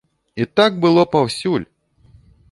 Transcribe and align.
І 0.43 0.45
так 0.59 0.79
было 0.85 1.03
паўсюль! 1.15 1.65